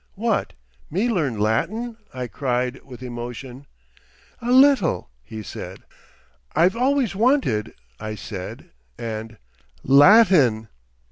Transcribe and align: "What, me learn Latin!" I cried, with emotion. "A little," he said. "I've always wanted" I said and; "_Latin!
"What, 0.15 0.53
me 0.89 1.09
learn 1.09 1.39
Latin!" 1.39 1.95
I 2.11 2.25
cried, 2.25 2.81
with 2.83 3.03
emotion. 3.03 3.67
"A 4.41 4.51
little," 4.51 5.11
he 5.23 5.43
said. 5.43 5.83
"I've 6.55 6.75
always 6.75 7.15
wanted" 7.15 7.75
I 7.99 8.15
said 8.15 8.71
and; 8.97 9.37
"_Latin! 9.85 10.69